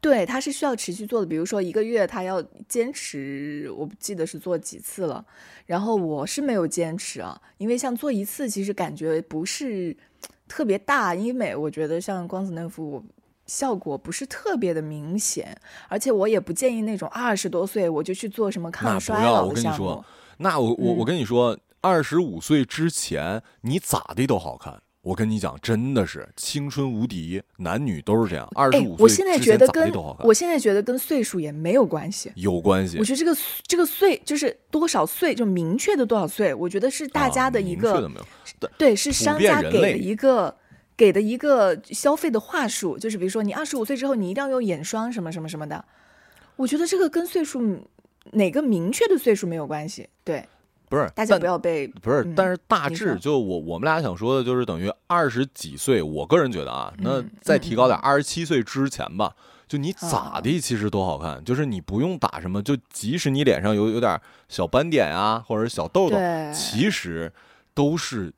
[0.00, 5.22] 对，它是需要持续做的，比如说一个月，它要坚持，我不记得是做几次了。
[5.66, 9.94] 然后我是没有坚持啊，因为像做一次，其实感觉不是
[10.48, 13.04] 特别大，医美我觉得像光子嫩肤，我
[13.50, 20.04] 效果不是特别的明显，而且我也不建议那种二十多岁我就去做什么抗衰要，老我跟你的项目说。，
[20.36, 24.80] 那我我我嗯跟你说，二十五岁之前你咋的都好看。
[25.02, 28.46] 我跟你讲，真的是青春无敌，男女都是这样。
[28.54, 32.30] 二十哎五，我岁现在觉得之前咋的跟都好看，我现在觉得跟岁数也没有关系。
[32.36, 33.04] 有关系我。
[33.04, 33.36] 觉得这个
[33.66, 38.08] 这个岁就是多少岁，就明确的多少岁，我觉得是大家的一个、
[38.76, 40.54] 对，是商家给的一个
[41.00, 45.82] 给的一个消费的话术，就是比如说你二十五岁之后你一定要用眼霜什么什么什么的。
[46.56, 47.88] 我觉得这个跟岁数
[48.32, 50.46] 哪个明确的岁数没有关系，对，
[50.90, 59.34] 不是大家不要被不是，嗯但是大致就我我们俩想说的就是等于二十几岁，我个人觉得啊，那嗯再提高点，二十七岁之前吧，
[59.66, 66.18] 就你咋啊的其实都好看，就是你不用打什么，就即使你脸上有有点小斑点啊，或者小痘痘，
[66.52, 67.32] 其实
[67.72, 68.30] 都是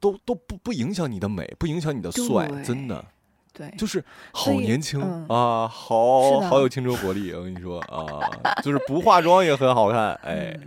[0.00, 3.04] 都都不不影响你的美，不影响你的帅，真的
[3.52, 8.18] 对，就是好年轻嗯啊，好好有青春活力，我跟你说啊，
[8.62, 10.58] 就是不化妆也很好看，哎。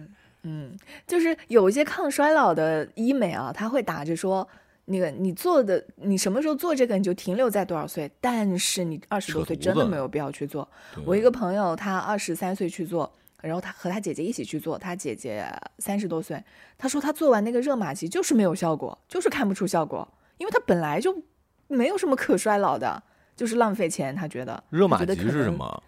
[0.45, 4.45] 嗯，就是有一些抗衰老的医美啊，它会打着说，
[4.83, 10.67] 那个你做的，你什么时候做这个，你就停留在多少岁，但是你二十多岁真的没有必要去做。
[11.05, 13.09] 我一个朋友，他二十三岁去做，
[13.43, 15.45] 然后他和他姐姐一起去做，他姐姐
[15.77, 16.41] 三十多岁，
[16.77, 21.21] 他说他做完那个热玛吉就是没有效果，就是看不出效果，因为他本来就
[21.67, 23.03] 没有什么可衰老的，
[23.35, 24.15] 就是浪费钱。
[24.15, 25.83] 他觉得热玛吉是什么？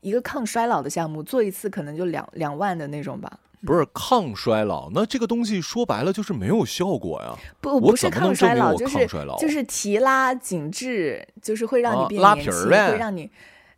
[0.00, 3.38] 一个抗衰老的项目，做一次可能就两两万的那种吧。
[3.64, 7.38] 不是抗衰老，那这个东西说白了就是没有效果呀。
[7.60, 13.30] 不，我不是怎么能抗衰老，证明我就是抗衰老就是提拉紧致，就是会让啊你变拉年轻，皮儿呗会让你，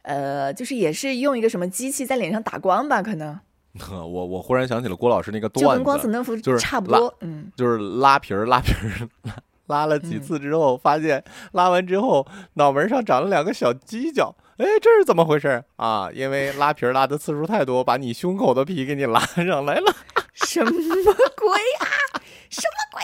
[0.04, 3.38] 呃，就是也是用一个什么机器在脸上打光吧，可能
[3.90, 9.34] 我我忽然想起了郭老师那个就段跟光子子，嫩肤就是差不多，嗯，就是拉皮儿拉皮儿，拉
[9.66, 14.34] 拉了几次之后，发现拉完之后脑门上长了两个小犄角。
[14.58, 16.08] 哎，这是怎么回事啊？
[16.14, 19.92] 因为拉皮儿拉的次数太多，把你胸口的皮给你拉上来了。
[20.32, 22.22] 什么鬼啊？
[22.50, 23.02] 什么鬼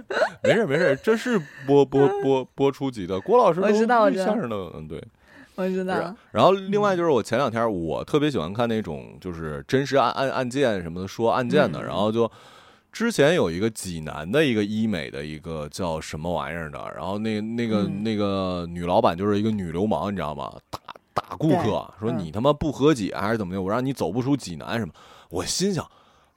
[0.00, 0.04] 啊？
[0.42, 3.20] 没事没事，这是播播播播出级的。
[3.20, 5.02] 郭老师我都知道我知道相声的，嗯对。
[5.56, 12.30] 我知道，然后另外就是我前两天我特别喜欢看那种就是真实案案案件什么的说案件的，嗯然后就
[12.90, 20.52] 之前有一个济南的一个医美的一个叫什么玩意儿的，然后那那个、嗯那个女老板就是一个女流氓，你知道吗？
[20.70, 20.80] 打
[21.12, 21.62] 打顾客
[22.00, 24.92] 说嗯你他妈不和解还是怎么的，我让你走不出济南什么。
[25.30, 25.88] 我心想，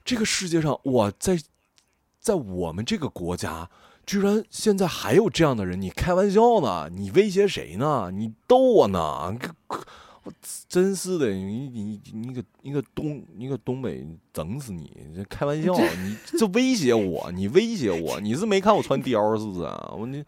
[0.05, 1.38] 这个世界上我，在
[2.20, 3.70] 在我们这个国家。
[4.08, 6.89] 居然现在还有这样的人，你开玩笑呢？
[6.89, 8.10] 你威胁谁呢？
[8.12, 9.38] 你逗我呢？
[10.24, 10.34] 我
[10.68, 14.91] 真是的，你你你个你个东你个东北整死你！
[15.16, 19.93] 这开玩笑，你这威胁我，你威胁我，你是没看我穿貂是不是啊？
[19.97, 20.22] 我那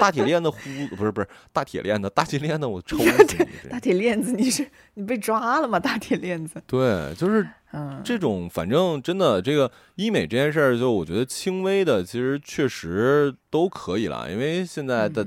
[0.00, 0.58] 大铁链子呼
[0.96, 3.04] 不是不是大铁链子，大铁链子我抽死
[3.38, 3.46] 你！
[3.70, 5.78] 大铁链子，你是你被抓了吗？
[5.78, 15.22] 大铁链子，对，就是嗯，这种，反正真的，这个医美这件事儿，就我觉得轻微的，其实确实都可以了，因为现在的、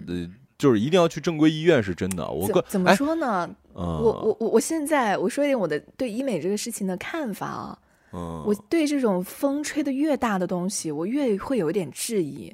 [0.58, 2.28] 就是一定要去正规医院是真的。
[2.28, 3.48] 我个怎么说呢？
[3.74, 7.78] 我我我我现在我说一点我的对医美这个事情的看法啊。
[8.12, 12.52] 嗯，我对这种风吹的越大的东西，我越会有一点质疑。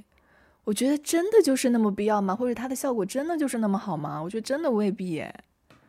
[0.65, 2.35] 我觉得真的就是那么必要吗？
[2.35, 4.21] 或者它的效果真的就是那么好吗？
[4.21, 5.33] 我觉得真的未必哎。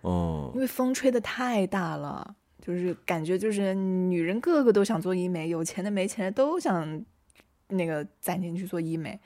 [0.02, 2.36] 哦，因为风吹的太大了，
[2.66, 7.00] 就是感觉就是女人个个都想做医美，有钱的没钱的都想
[7.68, 9.20] 那个攒钱去做医美，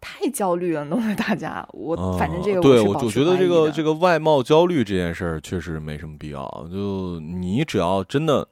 [0.00, 1.68] 太焦虑了，弄得大家。
[1.72, 6.68] 我反正这个对我我觉得这个这个外貌焦虑这件事儿确实没什么必要。
[6.72, 8.48] 就你只要真的。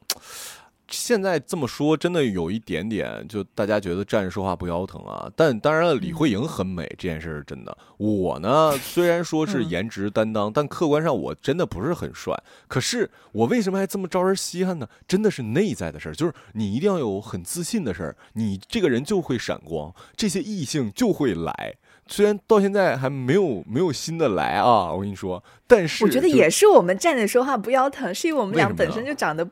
[0.91, 5.31] 现在这么说，真的有一点点，就大家觉得站着说话不腰疼啊。
[5.37, 7.77] 但当然了，李慧颖很美这件事是真的。
[7.99, 12.35] 我呢， 虽然说是颜值担当，但客观上我真的不是很帅。
[12.67, 14.89] 可是我为什么还这么招人稀罕呢？
[15.07, 21.75] 真的是内在的事儿，就是你一定要有很自信的事儿，你这个人就会闪光，这些异性就会来。
[22.07, 29.47] 虽然到现在还没有没有新的来啊，我跟你说，但是我觉得也是我们站着说话不腰疼，是因为我们俩本身就长得。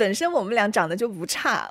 [0.00, 1.68] 本身我们俩长得就不差，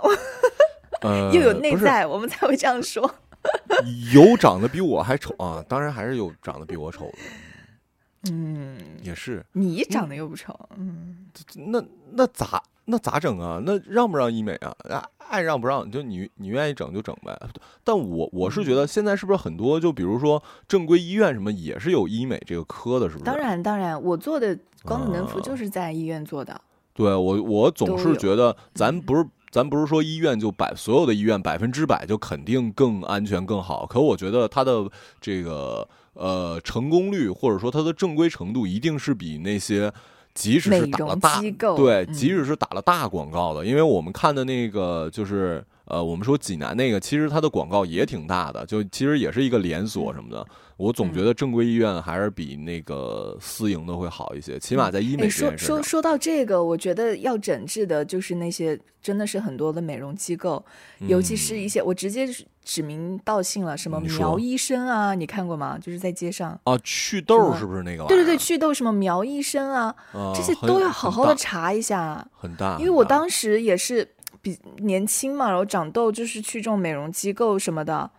[1.33, 3.15] 又有内在，我们才会这样说。
[4.13, 8.31] 有长得比我还丑啊，当然还是有长得比我丑的。
[8.31, 9.43] 嗯，也是。
[9.53, 11.25] 你长得又不丑，嗯，
[11.55, 13.59] 那那咋那咋整啊？
[13.65, 15.09] 那让不让医美啊？
[15.29, 17.35] 爱让不让就你你愿意整就整呗。
[17.83, 23.25] 但我我是觉得现在是不是很多就比如说正规医院什么也是有医美这个科的，是不是？
[23.25, 26.61] 当然当然，我做的光子嫩肤就是在医院做的。
[26.99, 33.85] 对我，我总是觉得，咱不是，咱不是说医院就百所有的医院百分之百就肯定更安全更好。
[33.85, 34.85] 可我觉得它的
[35.21, 39.89] 这个呃成功率，或者说它的正规程度，一定是比那些
[40.33, 41.41] 即使是打了大
[41.77, 50.45] 对，即使是打了大广告的，因为我们看的那个就是呃，我们说济南那个，其实它的广告也挺大的，就其实也是一个连锁什么的。
[50.79, 60.63] 我总觉得正规医院还是比那个私营的会好一些，起码在医美说说说到这个，我觉得要整治的就是那些真的是很多的美容机构，
[60.99, 62.25] 尤其是一些我直接
[62.63, 65.77] 指名道姓了，什么苗医生啊，你看过吗？
[65.77, 68.05] 就是在街上啊，祛痘是不是那个？
[68.05, 69.93] 对对对，祛痘什么苗医生啊，
[70.33, 72.25] 这些都要好好的查一下。
[72.31, 74.07] 很大，因为我当时也是
[74.41, 78.09] 比年轻嘛，然后长痘就是去这种美容机构什么的。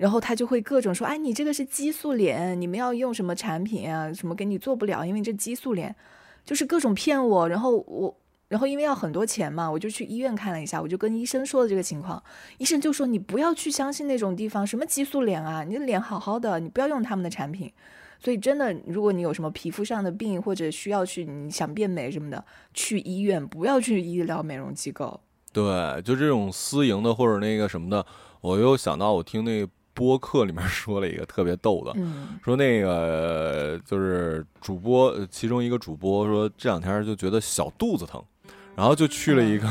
[0.00, 4.10] 然后他就会各种说，哎，你这个是激素脸，你们要用什么产品啊？
[4.10, 5.94] 什么给你做不了，因为这激素脸，
[6.42, 7.46] 就是各种骗我。
[7.46, 8.16] 然后我，
[8.48, 12.22] 然后因为要很多钱嘛，我就去医院看了一下，我就跟医生说了这个情况，
[12.56, 17.70] 医生就说你不要去相信那种地方，什么激素脸啊，你的脸好好的，你不要用他们的产品。
[18.18, 22.42] 所以真的，如果你有什么皮肤上的病或者需要去你想变美什么的，
[22.72, 25.20] 去医院，不要去医疗美容机构。
[25.52, 28.06] 对，就这种私营的或者那个什么的，
[28.40, 29.68] 我又想到我听那。
[30.00, 31.94] 播客里面说了一个特别逗的，
[32.42, 38.24] 说那个就是主播，其中一个主播说这两天就觉得小肚子疼，
[38.74, 39.68] 然后就去了一个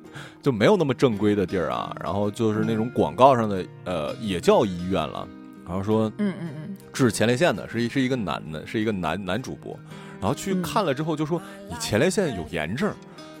[0.40, 5.28] 就没有那么正规的地儿啊，然后就是那种广告上的呃也叫医院了，
[5.66, 6.76] 然后说嗯嗯嗯。
[6.94, 9.78] 治前列腺的是一是一个男的，是一个男男主播，
[10.18, 12.90] 然后去看了之后就说你前列腺有炎症，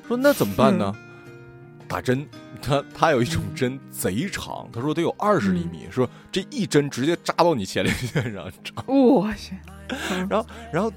[0.06, 0.94] 说那怎么办呢？
[1.88, 2.26] 打针。
[2.62, 8.50] 他他有一种针贼长，他说得有二十厘米，说这一针直接扎到你前列腺上，
[8.86, 9.54] 我去，
[10.28, 10.90] 然后然后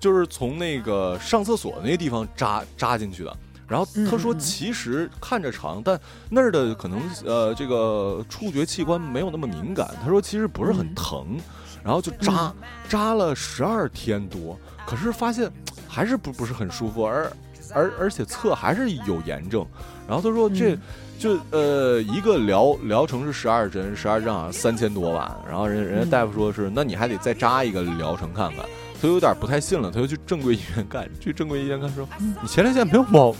[0.00, 3.34] 就是从那个上厕所那个地方扎扎进去的，
[3.68, 5.98] 然后他说其实看着长，但
[6.28, 11.38] 那儿的可能呃这个触觉器官没有那么敏感，他说其实不是很疼，
[11.84, 12.52] 然后就扎
[12.88, 15.48] 扎了十二天多，可是发现
[15.88, 17.32] 还是不不是很舒服，而
[17.72, 19.64] 而而且侧还是有炎症。
[20.06, 20.76] 然后他说：“这，
[21.18, 25.38] 就呃，一个疗疗程是十二针，十二针好像三千多吧。
[25.48, 28.64] 然后人人家大夫说是，那你还得再扎一个疗程看看。
[29.00, 31.08] 他有点不太信了，他就去正规医院看。
[31.20, 32.06] 去正规医院看说，
[32.42, 33.34] 你前列腺没有毛，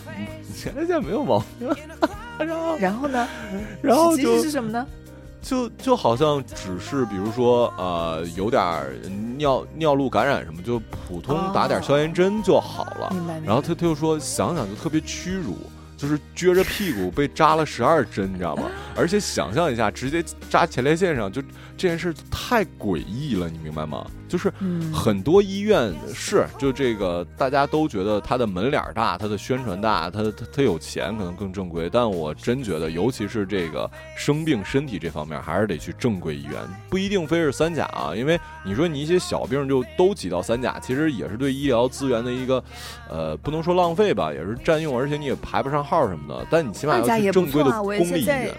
[0.46, 1.68] 你前列腺没有毛病。
[2.38, 3.28] 然 后然后呢？
[3.82, 4.86] 然后就是什么呢？
[5.42, 8.62] 就就好像只是比如说呃，有点
[9.36, 13.14] 尿尿路感染什么，就普通打点消炎针就好了。
[13.44, 15.58] 然后他他就说想想就特别屈辱。”
[15.96, 18.70] 就是撅着屁股被扎了十二针，你知道吗？
[18.96, 21.42] 而且想象一下，直接扎前列腺上，就
[21.76, 24.06] 这件事太诡异了，你明白吗？
[24.26, 24.52] 就是
[24.92, 31.88] 很多医院是就这个，大家都觉得他的门脸大，他的宣传大，他他他有钱，可能更正规。
[31.92, 36.54] 但我真觉得，尤其是这个生病身体这方面，还是得去正规医院，
[36.88, 38.12] 不一定非是三甲啊。
[38.16, 42.64] 因为你说你一些小病就都挤到三甲，其实也是对医疗资源的一个，
[43.08, 46.46] 呃，不能说浪费吧，也是占用，而且你也排不上号什么的。
[46.50, 48.54] 但你起码要去正规的公立医院。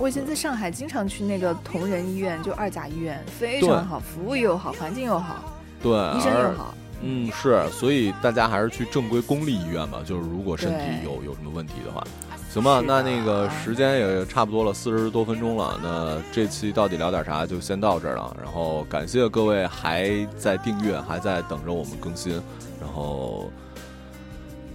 [0.00, 5.44] 我以前在上海经常去那个同仁医院，就二甲医院，非常好，服务又好，环境又好，
[5.82, 6.74] 对，医生又好。
[7.02, 10.00] 嗯，是，所以大家还是去正规公立医院吧。
[10.02, 12.02] 就是如果身体有有什么问题的话，
[12.50, 12.82] 行吧。
[12.82, 15.78] 那那个时间也差不多了，四十多分钟了。
[15.82, 18.34] 那这期到底聊点啥，就先到这儿了。
[18.42, 22.32] 然后感谢各位还在订阅，还在等着我们更新。
[22.80, 23.50] 然后，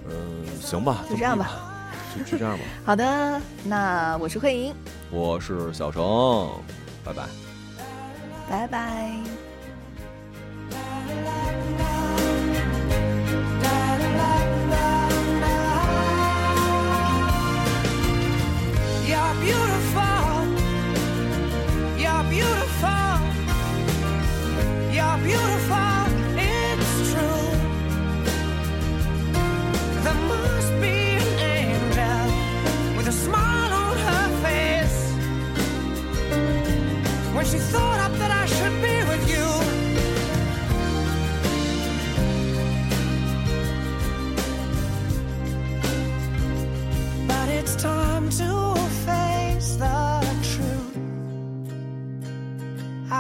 [0.08, 0.14] 嗯，
[0.62, 1.52] 行吧，就这样吧，
[2.18, 2.64] 就就这样吧。
[2.86, 4.74] 好的，那我是慧莹，
[5.12, 6.52] 我是小程，
[7.04, 7.24] 拜拜，
[8.50, 9.45] 拜拜。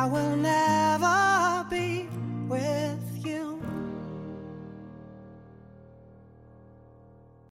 [0.05, 0.64] I will never.